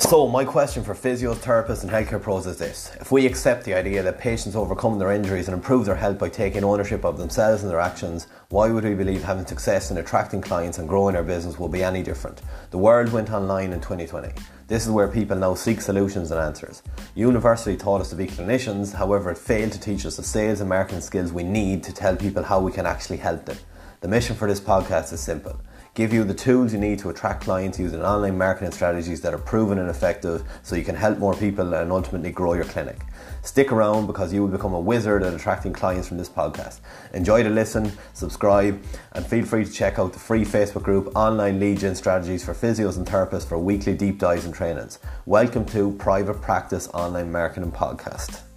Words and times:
So, 0.00 0.26
my 0.26 0.46
question 0.46 0.82
for 0.82 0.94
physiotherapists 0.94 1.82
and 1.82 1.90
healthcare 1.90 2.20
pros 2.20 2.46
is 2.46 2.56
this. 2.56 2.90
If 3.00 3.12
we 3.12 3.26
accept 3.26 3.64
the 3.64 3.74
idea 3.74 4.02
that 4.02 4.18
patients 4.18 4.56
overcome 4.56 4.98
their 4.98 5.12
injuries 5.12 5.46
and 5.46 5.54
improve 5.54 5.84
their 5.84 5.94
health 5.94 6.18
by 6.18 6.30
taking 6.30 6.64
ownership 6.64 7.04
of 7.04 7.18
themselves 7.18 7.62
and 7.62 7.70
their 7.70 7.78
actions, 7.78 8.26
why 8.48 8.70
would 8.70 8.82
we 8.82 8.94
believe 8.94 9.22
having 9.22 9.46
success 9.46 9.90
in 9.90 9.98
attracting 9.98 10.40
clients 10.40 10.78
and 10.78 10.88
growing 10.88 11.14
our 11.14 11.22
business 11.22 11.58
will 11.58 11.68
be 11.68 11.84
any 11.84 12.02
different? 12.02 12.40
The 12.70 12.78
world 12.78 13.12
went 13.12 13.30
online 13.30 13.72
in 13.72 13.80
2020. 13.80 14.32
This 14.66 14.84
is 14.84 14.90
where 14.90 15.06
people 15.06 15.36
now 15.36 15.54
seek 15.54 15.80
solutions 15.82 16.30
and 16.30 16.40
answers. 16.40 16.82
University 17.14 17.76
taught 17.76 18.00
us 18.00 18.10
to 18.10 18.16
be 18.16 18.26
clinicians, 18.26 18.94
however, 18.94 19.30
it 19.30 19.38
failed 19.38 19.72
to 19.72 19.80
teach 19.80 20.06
us 20.06 20.16
the 20.16 20.24
sales 20.24 20.60
and 20.60 20.70
marketing 20.70 21.02
skills 21.02 21.30
we 21.30 21.44
need 21.44 21.84
to 21.84 21.92
tell 21.92 22.16
people 22.16 22.42
how 22.42 22.58
we 22.58 22.72
can 22.72 22.86
actually 22.86 23.18
help 23.18 23.44
them. 23.44 23.58
The 24.00 24.08
mission 24.08 24.34
for 24.34 24.48
this 24.48 24.60
podcast 24.60 25.12
is 25.12 25.20
simple 25.20 25.60
give 26.00 26.14
you 26.14 26.24
the 26.24 26.32
tools 26.32 26.72
you 26.72 26.78
need 26.78 26.98
to 26.98 27.10
attract 27.10 27.42
clients 27.42 27.78
using 27.78 28.00
online 28.00 28.38
marketing 28.38 28.72
strategies 28.72 29.20
that 29.20 29.34
are 29.34 29.38
proven 29.38 29.78
and 29.78 29.90
effective 29.90 30.42
so 30.62 30.74
you 30.74 30.82
can 30.82 30.94
help 30.94 31.18
more 31.18 31.34
people 31.34 31.74
and 31.74 31.92
ultimately 31.92 32.30
grow 32.30 32.54
your 32.54 32.64
clinic. 32.64 32.96
Stick 33.42 33.70
around 33.70 34.06
because 34.06 34.32
you 34.32 34.40
will 34.40 34.48
become 34.48 34.72
a 34.72 34.80
wizard 34.80 35.22
at 35.22 35.34
attracting 35.34 35.74
clients 35.74 36.08
from 36.08 36.16
this 36.16 36.30
podcast. 36.30 36.80
Enjoy 37.12 37.42
the 37.42 37.50
listen, 37.50 37.92
subscribe, 38.14 38.82
and 39.12 39.26
feel 39.26 39.44
free 39.44 39.62
to 39.62 39.70
check 39.70 39.98
out 39.98 40.14
the 40.14 40.18
free 40.18 40.42
Facebook 40.42 40.84
group 40.84 41.14
Online 41.14 41.76
Gen 41.76 41.94
Strategies 41.94 42.42
for 42.42 42.54
Physios 42.54 42.96
and 42.96 43.06
Therapists 43.06 43.46
for 43.46 43.58
weekly 43.58 43.92
deep 43.92 44.18
dives 44.18 44.46
and 44.46 44.54
trainings. 44.54 45.00
Welcome 45.26 45.66
to 45.66 45.92
Private 45.98 46.40
Practice 46.40 46.88
Online 46.94 47.30
Marketing 47.30 47.72
Podcast. 47.72 48.49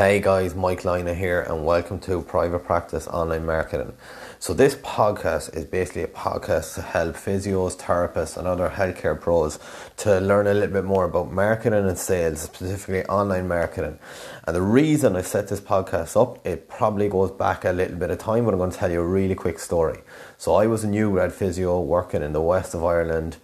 Hey 0.00 0.18
guys, 0.18 0.54
Mike 0.54 0.86
Lina 0.86 1.12
here, 1.12 1.42
and 1.42 1.62
welcome 1.62 1.98
to 1.98 2.22
Private 2.22 2.60
Practice 2.60 3.06
Online 3.06 3.44
Marketing. 3.44 3.92
So, 4.38 4.54
this 4.54 4.74
podcast 4.76 5.54
is 5.54 5.66
basically 5.66 6.04
a 6.04 6.06
podcast 6.06 6.76
to 6.76 6.80
help 6.80 7.16
physios, 7.16 7.76
therapists, 7.76 8.38
and 8.38 8.48
other 8.48 8.70
healthcare 8.70 9.20
pros 9.20 9.58
to 9.98 10.18
learn 10.18 10.46
a 10.46 10.54
little 10.54 10.72
bit 10.72 10.84
more 10.84 11.04
about 11.04 11.30
marketing 11.30 11.86
and 11.86 11.98
sales, 11.98 12.40
specifically 12.40 13.04
online 13.10 13.46
marketing. 13.46 13.98
And 14.46 14.56
the 14.56 14.62
reason 14.62 15.16
I 15.16 15.20
set 15.20 15.48
this 15.48 15.60
podcast 15.60 16.18
up, 16.18 16.46
it 16.46 16.66
probably 16.66 17.10
goes 17.10 17.32
back 17.32 17.66
a 17.66 17.72
little 17.72 17.98
bit 17.98 18.10
of 18.10 18.16
time, 18.16 18.46
but 18.46 18.54
I'm 18.54 18.58
going 18.58 18.70
to 18.70 18.78
tell 18.78 18.90
you 18.90 19.02
a 19.02 19.06
really 19.06 19.34
quick 19.34 19.58
story. 19.58 20.00
So, 20.38 20.54
I 20.54 20.66
was 20.66 20.82
a 20.82 20.88
new 20.88 21.10
grad 21.10 21.34
physio 21.34 21.78
working 21.78 22.22
in 22.22 22.32
the 22.32 22.40
west 22.40 22.72
of 22.72 22.82
Ireland 22.82 23.36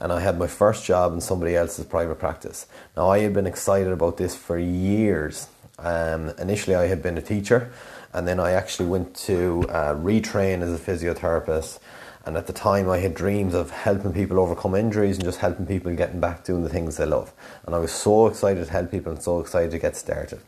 and 0.00 0.12
I 0.12 0.20
had 0.20 0.38
my 0.38 0.46
first 0.46 0.84
job 0.84 1.12
in 1.12 1.20
somebody 1.20 1.56
else's 1.56 1.86
private 1.86 2.20
practice. 2.20 2.68
Now, 2.96 3.08
I 3.08 3.18
had 3.18 3.34
been 3.34 3.48
excited 3.48 3.92
about 3.92 4.16
this 4.16 4.36
for 4.36 4.56
years 4.56 5.48
um, 5.78 6.32
initially, 6.38 6.76
I 6.76 6.86
had 6.86 7.02
been 7.02 7.18
a 7.18 7.22
teacher, 7.22 7.72
and 8.12 8.26
then 8.28 8.38
I 8.38 8.52
actually 8.52 8.88
went 8.88 9.14
to 9.16 9.64
uh, 9.68 9.94
retrain 9.94 10.62
as 10.62 10.72
a 10.72 10.78
physiotherapist. 10.78 11.80
And 12.26 12.36
at 12.36 12.46
the 12.46 12.52
time, 12.52 12.88
I 12.88 12.98
had 12.98 13.14
dreams 13.14 13.54
of 13.54 13.70
helping 13.70 14.12
people 14.12 14.38
overcome 14.38 14.74
injuries 14.74 15.16
and 15.16 15.24
just 15.24 15.40
helping 15.40 15.66
people 15.66 15.94
getting 15.94 16.20
back 16.20 16.44
doing 16.44 16.62
the 16.62 16.70
things 16.70 16.96
they 16.96 17.04
love. 17.04 17.32
And 17.66 17.74
I 17.74 17.78
was 17.78 17.92
so 17.92 18.26
excited 18.26 18.64
to 18.64 18.72
help 18.72 18.90
people 18.90 19.12
and 19.12 19.22
so 19.22 19.40
excited 19.40 19.72
to 19.72 19.78
get 19.78 19.94
started. 19.96 20.40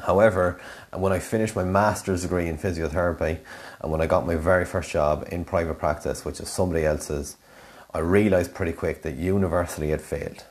However, 0.00 0.60
when 0.92 1.12
I 1.12 1.18
finished 1.18 1.54
my 1.54 1.64
master's 1.64 2.22
degree 2.22 2.48
in 2.48 2.58
physiotherapy 2.58 3.38
and 3.80 3.92
when 3.92 4.00
I 4.00 4.06
got 4.06 4.26
my 4.26 4.34
very 4.34 4.64
first 4.64 4.90
job 4.90 5.28
in 5.30 5.44
private 5.44 5.78
practice, 5.78 6.24
which 6.24 6.40
is 6.40 6.48
somebody 6.48 6.84
else's, 6.84 7.36
I 7.92 7.98
realised 7.98 8.54
pretty 8.54 8.72
quick 8.72 9.02
that 9.02 9.16
university 9.16 9.90
had 9.90 10.00
failed. 10.00 10.44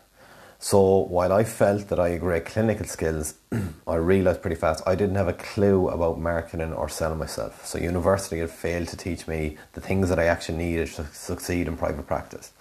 So 0.61 1.05
while 1.05 1.31
I 1.31 1.45
felt 1.45 1.87
that 1.87 2.01
I 2.01 2.09
had 2.09 2.19
great 2.19 2.43
clinical 2.43 2.85
skills, 2.85 3.35
I 3.87 3.95
realised 3.95 4.41
pretty 4.41 4.57
fast 4.57 4.83
I 4.85 4.93
didn't 4.93 5.15
have 5.15 5.29
a 5.29 5.33
clue 5.33 5.87
about 5.87 6.19
marketing 6.19 6.73
or 6.73 6.89
selling 6.89 7.17
myself. 7.17 7.65
So 7.65 7.77
university 7.77 8.39
had 8.39 8.51
failed 8.51 8.89
to 8.89 8.97
teach 8.97 9.25
me 9.25 9.55
the 9.71 9.79
things 9.79 10.09
that 10.09 10.19
I 10.19 10.25
actually 10.25 10.57
needed 10.57 10.89
to 10.95 11.05
succeed 11.13 11.69
in 11.69 11.77
private 11.77 12.05
practice. 12.07 12.51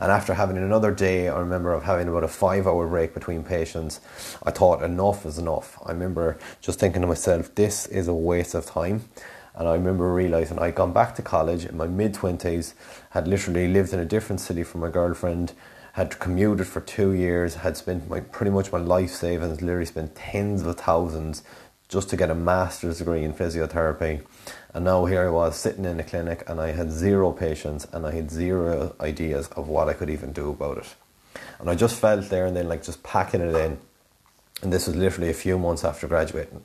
And 0.00 0.10
after 0.10 0.34
having 0.34 0.56
another 0.56 0.90
day, 0.90 1.28
I 1.28 1.38
remember 1.38 1.72
of 1.72 1.84
having 1.84 2.08
about 2.08 2.24
a 2.24 2.28
five 2.28 2.66
hour 2.66 2.88
break 2.88 3.14
between 3.14 3.44
patients, 3.44 4.00
I 4.42 4.50
thought 4.50 4.82
enough 4.82 5.24
is 5.24 5.38
enough. 5.38 5.78
I 5.86 5.92
remember 5.92 6.36
just 6.60 6.80
thinking 6.80 7.02
to 7.02 7.06
myself, 7.08 7.54
this 7.54 7.86
is 7.86 8.08
a 8.08 8.14
waste 8.14 8.56
of 8.56 8.66
time. 8.66 9.08
And 9.54 9.68
I 9.68 9.74
remember 9.74 10.12
realising 10.12 10.58
I'd 10.58 10.74
gone 10.74 10.92
back 10.92 11.14
to 11.14 11.22
college 11.22 11.64
in 11.64 11.76
my 11.76 11.86
mid 11.86 12.14
20s, 12.14 12.74
had 13.10 13.28
literally 13.28 13.68
lived 13.68 13.92
in 13.92 14.00
a 14.00 14.04
different 14.04 14.40
city 14.40 14.64
from 14.64 14.80
my 14.80 14.90
girlfriend, 14.90 15.52
had 15.94 16.18
commuted 16.18 16.66
for 16.66 16.80
two 16.80 17.12
years, 17.12 17.54
had 17.54 17.76
spent 17.76 18.10
my 18.10 18.18
pretty 18.18 18.50
much 18.50 18.72
my 18.72 18.78
life 18.78 19.10
savings, 19.10 19.62
literally 19.62 19.86
spent 19.86 20.16
tens 20.16 20.62
of 20.62 20.76
thousands 20.76 21.44
just 21.88 22.10
to 22.10 22.16
get 22.16 22.30
a 22.30 22.34
master's 22.34 22.98
degree 22.98 23.22
in 23.22 23.32
physiotherapy. 23.32 24.20
And 24.72 24.84
now 24.84 25.04
here 25.04 25.24
I 25.24 25.30
was 25.30 25.54
sitting 25.54 25.84
in 25.84 26.00
a 26.00 26.02
clinic 26.02 26.42
and 26.48 26.60
I 26.60 26.72
had 26.72 26.90
zero 26.90 27.30
patients 27.30 27.86
and 27.92 28.04
I 28.04 28.10
had 28.10 28.28
zero 28.28 28.96
ideas 29.00 29.46
of 29.50 29.68
what 29.68 29.88
I 29.88 29.92
could 29.92 30.10
even 30.10 30.32
do 30.32 30.50
about 30.50 30.78
it. 30.78 30.94
And 31.60 31.70
I 31.70 31.76
just 31.76 32.00
felt 32.00 32.28
there 32.28 32.46
and 32.46 32.56
then 32.56 32.68
like 32.68 32.82
just 32.82 33.04
packing 33.04 33.40
it 33.40 33.54
in. 33.54 33.78
And 34.62 34.72
this 34.72 34.88
was 34.88 34.96
literally 34.96 35.30
a 35.30 35.34
few 35.34 35.60
months 35.60 35.84
after 35.84 36.08
graduating. 36.08 36.64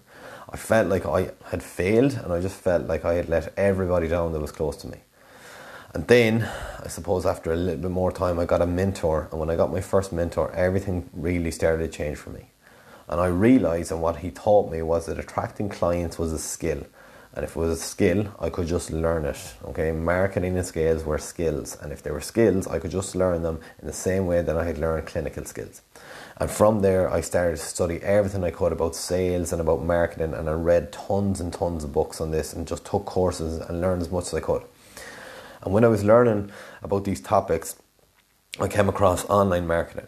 I 0.50 0.58
felt 0.58 0.88
like 0.88 1.06
I 1.06 1.30
had 1.52 1.62
failed 1.62 2.14
and 2.14 2.34
I 2.34 2.42
just 2.42 2.56
felt 2.56 2.88
like 2.88 3.06
I 3.06 3.14
had 3.14 3.30
let 3.30 3.54
everybody 3.56 4.08
down 4.08 4.34
that 4.34 4.42
was 4.42 4.52
close 4.52 4.76
to 4.78 4.88
me. 4.88 4.98
And 5.94 6.08
then, 6.08 6.48
I 6.84 6.88
suppose, 6.88 7.26
after 7.26 7.52
a 7.52 7.56
little 7.56 7.82
bit 7.82 7.92
more 7.92 8.12
time, 8.12 8.40
I 8.40 8.46
got 8.46 8.62
a 8.62 8.68
mentor. 8.68 9.28
And 9.32 9.40
when 9.40 9.50
I 9.50 9.56
got 9.56 9.72
my 9.72 9.82
first 9.82 10.14
mentor, 10.14 10.52
everything 10.54 11.10
really 11.14 11.50
started 11.50 11.92
to 11.92 11.98
change 11.98 12.18
for 12.18 12.30
me. 12.30 12.52
And 13.08 13.20
I 13.20 13.26
realized, 13.26 13.92
and 13.92 14.02
what 14.02 14.18
he 14.18 14.30
taught 14.30 14.72
me 14.72 14.84
was 14.84 15.08
that 15.08 15.18
attracting 15.18 15.70
clients 15.70 16.20
was 16.20 16.32
a 16.32 16.38
skill. 16.38 16.86
And 17.34 17.44
if 17.44 17.56
it 17.56 17.60
was 17.60 17.80
a 17.80 17.82
skill, 17.82 18.28
I 18.40 18.52
could 18.52 18.68
just 18.68 18.92
learn 18.92 19.26
it. 19.26 19.56
Okay, 19.66 19.92
marketing 19.92 20.58
and 20.58 20.66
skills 20.66 21.04
were 21.04 21.18
skills. 21.18 21.76
And 21.82 21.92
if 21.92 22.04
they 22.04 22.12
were 22.12 22.22
skills, 22.22 22.68
I 22.68 22.78
could 22.78 22.92
just 22.92 23.16
learn 23.16 23.42
them 23.42 23.60
in 23.80 23.88
the 23.88 23.94
same 23.94 24.28
way 24.28 24.44
that 24.44 24.58
I 24.58 24.66
had 24.66 24.78
learned 24.78 25.08
clinical 25.08 25.46
skills. 25.46 25.82
And 26.38 26.52
from 26.52 26.82
there, 26.82 27.12
I 27.12 27.22
started 27.22 27.58
to 27.58 27.64
study 27.64 27.98
everything 28.04 28.44
I 28.44 28.52
could 28.52 28.72
about 28.72 28.96
sales 28.96 29.52
and 29.52 29.62
about 29.62 29.84
marketing. 29.84 30.36
And 30.36 30.48
I 30.48 30.54
read 30.54 30.92
tons 30.92 31.42
and 31.42 31.52
tons 31.52 31.84
of 31.84 31.94
books 31.94 32.22
on 32.22 32.30
this 32.30 32.54
and 32.54 32.68
just 32.68 32.86
took 32.86 33.06
courses 33.06 33.58
and 33.58 33.82
learned 33.82 34.04
as 34.04 34.12
much 34.12 34.28
as 34.28 34.36
I 34.36 34.40
could. 34.40 34.64
And 35.62 35.74
when 35.74 35.84
I 35.84 35.88
was 35.88 36.04
learning 36.04 36.52
about 36.82 37.04
these 37.04 37.22
topics, 37.22 37.76
I 38.60 38.68
came 38.68 38.90
across 38.90 39.26
online 39.26 39.68
marketing. 39.68 40.08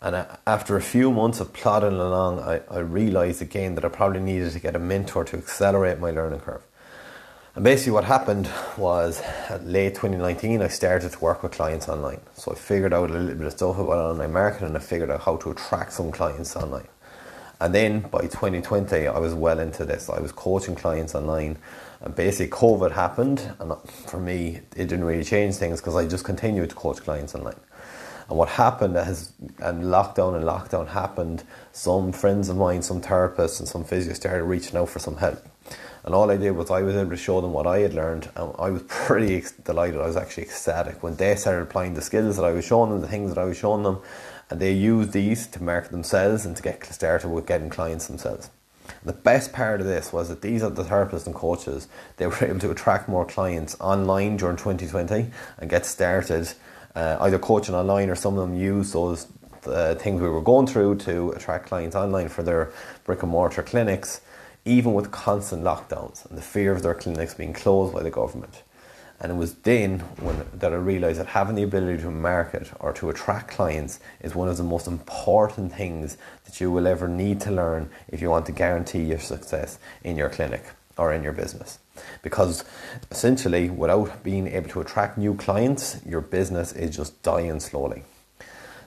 And 0.00 0.14
uh, 0.14 0.26
after 0.46 0.76
a 0.76 0.82
few 0.82 1.10
months 1.10 1.40
of 1.40 1.52
plodding 1.52 1.94
along, 1.94 2.40
I, 2.40 2.60
I 2.70 2.78
realised 2.78 3.40
again 3.40 3.74
that 3.74 3.84
I 3.84 3.88
probably 3.88 4.20
needed 4.20 4.52
to 4.52 4.60
get 4.60 4.76
a 4.76 4.78
mentor 4.78 5.24
to 5.24 5.36
accelerate 5.36 5.98
my 5.98 6.10
learning 6.10 6.40
curve. 6.40 6.62
And 7.54 7.64
basically, 7.64 7.92
what 7.92 8.04
happened 8.04 8.50
was 8.76 9.22
at 9.48 9.66
late 9.66 9.94
2019, 9.94 10.60
I 10.60 10.68
started 10.68 11.12
to 11.12 11.18
work 11.20 11.42
with 11.42 11.52
clients 11.52 11.88
online. 11.88 12.20
So 12.34 12.52
I 12.52 12.54
figured 12.54 12.92
out 12.92 13.10
a 13.10 13.14
little 13.14 13.34
bit 13.34 13.46
of 13.46 13.52
stuff 13.52 13.78
about 13.78 13.96
online 13.96 14.34
marketing 14.34 14.68
and 14.68 14.76
I 14.76 14.80
figured 14.80 15.10
out 15.10 15.22
how 15.22 15.36
to 15.38 15.52
attract 15.52 15.94
some 15.94 16.12
clients 16.12 16.54
online. 16.54 16.86
And 17.60 17.74
then 17.74 18.00
by 18.00 18.22
2020, 18.22 19.06
I 19.06 19.18
was 19.18 19.34
well 19.34 19.58
into 19.58 19.84
this. 19.84 20.10
I 20.10 20.20
was 20.20 20.32
coaching 20.32 20.74
clients 20.74 21.14
online 21.14 21.58
and 22.00 22.14
basically, 22.14 22.56
COVID 22.56 22.92
happened, 22.92 23.54
and 23.58 23.72
for 23.88 24.20
me, 24.20 24.60
it 24.76 24.86
didn't 24.88 25.04
really 25.04 25.24
change 25.24 25.56
things 25.56 25.80
because 25.80 25.96
I 25.96 26.06
just 26.06 26.24
continued 26.24 26.70
to 26.70 26.76
coach 26.76 26.98
clients 26.98 27.34
online. 27.34 27.58
And 28.28 28.36
what 28.36 28.48
happened 28.48 28.96
as 28.96 29.32
and 29.58 29.84
lockdown 29.84 30.34
and 30.34 30.44
lockdown 30.44 30.88
happened, 30.88 31.44
some 31.72 32.12
friends 32.12 32.48
of 32.48 32.56
mine, 32.56 32.82
some 32.82 33.00
therapists 33.00 33.60
and 33.60 33.68
some 33.68 33.84
physios 33.84 34.16
started 34.16 34.44
reaching 34.44 34.76
out 34.76 34.88
for 34.88 34.98
some 34.98 35.16
help. 35.16 35.42
And 36.04 36.14
all 36.14 36.30
I 36.30 36.36
did 36.36 36.52
was 36.52 36.70
I 36.70 36.82
was 36.82 36.94
able 36.94 37.10
to 37.10 37.16
show 37.16 37.40
them 37.40 37.52
what 37.52 37.66
I 37.66 37.78
had 37.78 37.94
learned, 37.94 38.28
and 38.36 38.54
I 38.58 38.70
was 38.70 38.82
pretty 38.88 39.44
delighted. 39.64 40.00
I 40.00 40.06
was 40.06 40.16
actually 40.16 40.44
ecstatic 40.44 41.02
when 41.02 41.16
they 41.16 41.34
started 41.36 41.62
applying 41.62 41.94
the 41.94 42.02
skills 42.02 42.36
that 42.36 42.44
I 42.44 42.52
was 42.52 42.64
showing 42.64 42.90
them, 42.90 43.00
the 43.00 43.08
things 43.08 43.32
that 43.34 43.40
I 43.40 43.44
was 43.44 43.56
showing 43.56 43.82
them, 43.82 44.00
and 44.50 44.60
they 44.60 44.72
used 44.72 45.12
these 45.12 45.46
to 45.48 45.62
market 45.62 45.90
themselves 45.90 46.46
and 46.46 46.56
to 46.56 46.62
get 46.62 46.84
started 46.86 47.28
with 47.28 47.46
getting 47.46 47.70
clients 47.70 48.06
themselves. 48.06 48.50
The 49.04 49.12
best 49.12 49.52
part 49.52 49.80
of 49.80 49.86
this 49.86 50.12
was 50.12 50.28
that 50.28 50.42
these 50.42 50.62
are 50.62 50.70
the 50.70 50.84
therapists 50.84 51.26
and 51.26 51.34
coaches. 51.34 51.88
They 52.16 52.26
were 52.26 52.36
able 52.40 52.60
to 52.60 52.70
attract 52.70 53.08
more 53.08 53.24
clients 53.24 53.76
online 53.80 54.36
during 54.36 54.56
2020 54.56 55.30
and 55.58 55.70
get 55.70 55.86
started 55.86 56.52
uh, 56.94 57.18
either 57.20 57.38
coaching 57.38 57.74
online 57.74 58.08
or 58.08 58.14
some 58.14 58.38
of 58.38 58.48
them 58.48 58.58
use 58.58 58.92
those 58.92 59.26
uh, 59.66 59.94
things 59.96 60.20
we 60.20 60.28
were 60.28 60.40
going 60.40 60.66
through 60.66 60.96
to 60.96 61.30
attract 61.32 61.66
clients 61.66 61.94
online 61.94 62.28
for 62.28 62.42
their 62.42 62.72
brick 63.04 63.22
and 63.22 63.30
mortar 63.30 63.62
clinics, 63.62 64.20
even 64.64 64.94
with 64.94 65.10
constant 65.10 65.62
lockdowns 65.62 66.28
and 66.28 66.38
the 66.38 66.42
fear 66.42 66.72
of 66.72 66.82
their 66.82 66.94
clinics 66.94 67.34
being 67.34 67.52
closed 67.52 67.92
by 67.92 68.02
the 68.02 68.10
government. 68.10 68.62
And 69.20 69.32
it 69.32 69.34
was 69.36 69.54
then 69.54 70.00
when 70.20 70.44
that 70.52 70.72
I 70.72 70.76
realised 70.76 71.18
that 71.20 71.28
having 71.28 71.54
the 71.54 71.62
ability 71.62 72.02
to 72.02 72.10
market 72.10 72.70
or 72.80 72.92
to 72.94 73.08
attract 73.08 73.48
clients 73.48 73.98
is 74.20 74.34
one 74.34 74.48
of 74.48 74.56
the 74.56 74.62
most 74.62 74.86
important 74.86 75.72
things 75.72 76.18
that 76.44 76.60
you 76.60 76.70
will 76.70 76.86
ever 76.86 77.08
need 77.08 77.40
to 77.42 77.50
learn 77.50 77.88
if 78.08 78.20
you 78.20 78.28
want 78.28 78.46
to 78.46 78.52
guarantee 78.52 79.02
your 79.02 79.18
success 79.18 79.78
in 80.04 80.16
your 80.16 80.28
clinic 80.28 80.64
or 80.98 81.12
in 81.12 81.22
your 81.22 81.32
business. 81.32 81.78
Because 82.22 82.64
essentially, 83.10 83.70
without 83.70 84.22
being 84.22 84.46
able 84.48 84.68
to 84.70 84.80
attract 84.80 85.16
new 85.16 85.34
clients, 85.34 86.00
your 86.04 86.20
business 86.20 86.72
is 86.72 86.96
just 86.96 87.22
dying 87.22 87.60
slowly. 87.60 88.02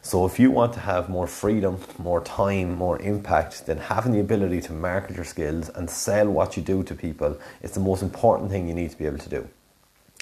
So, 0.01 0.25
if 0.25 0.39
you 0.39 0.49
want 0.51 0.73
to 0.73 0.79
have 0.79 1.09
more 1.09 1.27
freedom, 1.27 1.79
more 1.97 2.23
time, 2.23 2.75
more 2.75 3.01
impact, 3.01 3.65
then 3.65 3.77
having 3.77 4.13
the 4.13 4.19
ability 4.19 4.61
to 4.61 4.73
market 4.73 5.15
your 5.15 5.25
skills 5.25 5.69
and 5.69 5.89
sell 5.89 6.27
what 6.27 6.55
you 6.55 6.63
do 6.63 6.83
to 6.83 6.95
people 6.95 7.37
is 7.61 7.71
the 7.71 7.79
most 7.79 8.01
important 8.01 8.49
thing 8.49 8.67
you 8.67 8.73
need 8.73 8.91
to 8.91 8.97
be 8.97 9.05
able 9.05 9.17
to 9.17 9.29
do. 9.29 9.49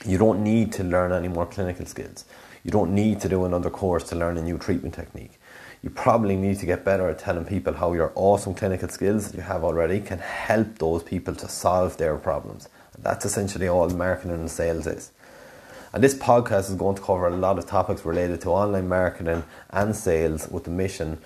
You 0.06 0.18
don't 0.18 0.44
need 0.44 0.72
to 0.74 0.84
learn 0.84 1.12
any 1.12 1.28
more 1.28 1.46
clinical 1.46 1.86
skills. 1.86 2.26
You 2.64 2.72
don't 2.72 2.94
need 2.94 3.20
to 3.22 3.30
do 3.30 3.46
another 3.46 3.70
course 3.70 4.04
to 4.10 4.16
learn 4.16 4.38
a 4.38 4.42
new 4.42 4.58
treatment 4.58 4.94
technique. 4.94 5.40
You 5.82 5.90
probably 5.90 6.36
need 6.36 6.60
to 6.60 6.66
get 6.66 6.84
better 6.84 7.10
at 7.10 7.20
telling 7.20 7.46
people 7.46 7.74
how 7.74 7.94
your 7.94 8.12
awesome 8.16 8.54
clinical 8.54 8.90
skills 8.90 9.28
that 9.28 9.38
you 9.38 9.44
have 9.44 9.64
already 9.64 10.00
can 10.00 10.20
help 10.20 10.78
those 10.80 11.04
people 11.04 11.36
to 11.36 11.48
solve 11.48 11.98
their 11.98 12.18
problems. 12.18 12.68
That's 13.00 13.26
essentially 13.26 13.68
all 13.68 13.90
marketing 13.90 14.34
and 14.34 14.50
sales 14.50 14.88
is. 14.88 15.12
And 15.94 16.04
this 16.04 16.16
podcast 16.16 16.70
is 16.70 16.76
going 16.76 16.96
to 16.96 17.02
cover 17.02 17.28
a 17.28 17.36
lot 17.36 17.58
of 17.58 17.66
topics 17.66 18.06
related 18.06 18.42
to 18.42 18.50
online 18.50 18.88
marketing 18.88 19.44
and 19.70 19.96
sales 19.96 20.48
with 20.50 20.66
the 20.66 20.72
mission. 20.72 21.20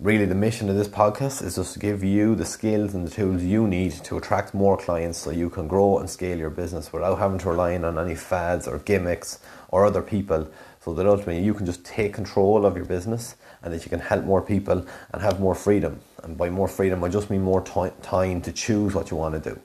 Really, 0.00 0.24
the 0.24 0.34
mission 0.34 0.68
of 0.68 0.74
this 0.74 0.88
podcast 0.88 1.40
is 1.40 1.54
just 1.54 1.74
to 1.74 1.78
give 1.78 2.02
you 2.02 2.34
the 2.34 2.44
skills 2.44 2.94
and 2.94 3.06
the 3.06 3.10
tools 3.12 3.44
you 3.44 3.68
need 3.68 3.92
to 3.92 4.16
attract 4.16 4.52
more 4.52 4.76
clients 4.76 5.18
so 5.18 5.30
you 5.30 5.48
can 5.48 5.68
grow 5.68 5.98
and 5.98 6.10
scale 6.10 6.36
your 6.36 6.50
business 6.50 6.92
without 6.92 7.20
having 7.20 7.38
to 7.38 7.50
rely 7.50 7.76
on 7.76 7.96
any 7.96 8.16
fads 8.16 8.66
or 8.66 8.80
gimmicks 8.80 9.38
or 9.68 9.86
other 9.86 10.02
people. 10.02 10.48
So 10.80 10.94
that 10.94 11.06
ultimately 11.06 11.44
you 11.44 11.54
can 11.54 11.64
just 11.64 11.84
take 11.84 12.12
control 12.12 12.66
of 12.66 12.74
your 12.74 12.86
business 12.86 13.36
and 13.62 13.72
that 13.72 13.84
you 13.84 13.88
can 13.88 14.00
help 14.00 14.24
more 14.24 14.42
people 14.42 14.84
and 15.12 15.22
have 15.22 15.38
more 15.38 15.54
freedom. 15.54 16.00
And 16.24 16.36
by 16.36 16.50
more 16.50 16.66
freedom, 16.66 17.04
I 17.04 17.08
just 17.08 17.30
mean 17.30 17.42
more 17.42 17.62
time 17.62 18.40
to 18.40 18.50
choose 18.50 18.96
what 18.96 19.12
you 19.12 19.16
want 19.16 19.40
to 19.40 19.54
do 19.54 19.60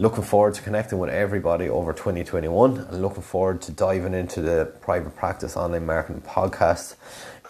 looking 0.00 0.24
forward 0.24 0.54
to 0.54 0.62
connecting 0.62 0.98
with 0.98 1.10
everybody 1.10 1.68
over 1.68 1.92
2021 1.92 2.78
and 2.78 3.02
looking 3.02 3.22
forward 3.22 3.60
to 3.60 3.70
diving 3.70 4.14
into 4.14 4.40
the 4.40 4.64
private 4.80 5.14
practice 5.14 5.58
online 5.58 5.84
marketing 5.84 6.22
podcast. 6.22 6.94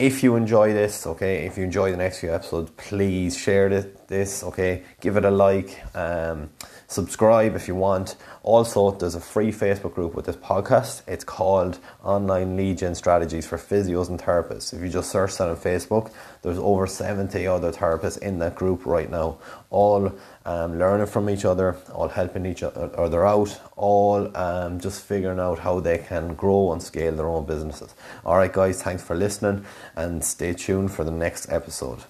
If 0.00 0.22
you 0.22 0.34
enjoy 0.36 0.72
this, 0.72 1.06
okay, 1.06 1.44
if 1.44 1.58
you 1.58 1.64
enjoy 1.64 1.90
the 1.90 1.98
next 1.98 2.20
few 2.20 2.32
episodes, 2.34 2.70
please 2.78 3.36
share 3.36 3.68
this, 3.68 4.42
okay, 4.42 4.82
give 4.98 5.18
it 5.18 5.26
a 5.26 5.30
like. 5.30 5.78
Um, 5.94 6.48
subscribe 6.86 7.54
if 7.54 7.68
you 7.68 7.74
want. 7.74 8.16
Also, 8.42 8.92
there's 8.92 9.14
a 9.14 9.20
free 9.20 9.52
Facebook 9.52 9.94
group 9.94 10.14
with 10.14 10.24
this 10.24 10.36
podcast. 10.36 11.02
It's 11.06 11.22
called 11.22 11.78
Online 12.02 12.74
Gen 12.74 12.94
Strategies 12.94 13.46
for 13.46 13.58
Physios 13.58 14.08
and 14.08 14.18
Therapists. 14.18 14.72
If 14.72 14.80
you 14.80 14.88
just 14.88 15.10
search 15.10 15.36
that 15.36 15.50
on 15.50 15.56
Facebook, 15.56 16.10
there's 16.40 16.56
over 16.56 16.86
70 16.86 17.46
other 17.46 17.70
therapists 17.70 18.16
in 18.22 18.38
that 18.38 18.54
group 18.54 18.86
right 18.86 19.10
now, 19.10 19.36
all 19.68 20.10
um, 20.46 20.78
learning 20.78 21.06
from 21.06 21.28
each 21.28 21.44
other, 21.44 21.76
all 21.92 22.08
helping 22.08 22.46
each 22.46 22.62
other 22.62 23.26
out, 23.26 23.60
all 23.76 24.34
um, 24.34 24.80
just 24.80 25.04
figuring 25.04 25.38
out 25.38 25.58
how 25.58 25.80
they 25.80 25.98
can 25.98 26.34
grow 26.34 26.72
and 26.72 26.82
scale 26.82 27.14
their 27.14 27.28
own 27.28 27.44
businesses. 27.44 27.94
All 28.24 28.38
right, 28.38 28.52
guys, 28.52 28.82
thanks 28.82 29.02
for 29.02 29.14
listening 29.14 29.66
and 29.96 30.24
stay 30.24 30.52
tuned 30.52 30.92
for 30.92 31.04
the 31.04 31.10
next 31.10 31.50
episode. 31.50 32.04